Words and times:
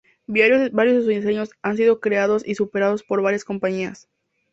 Varios 0.25 0.61
de 0.71 0.95
sus 0.97 1.05
diseños 1.09 1.51
han 1.61 1.77
sido 1.77 1.99
creados 1.99 2.41
y 2.43 2.55
superados 2.55 3.03
por 3.03 3.21
varias 3.21 3.45
compañías. 3.45 4.09